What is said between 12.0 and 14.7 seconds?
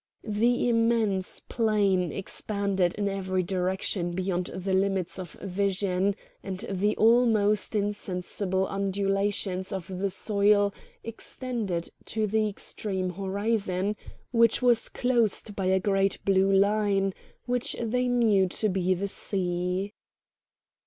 to the extreme horizon, which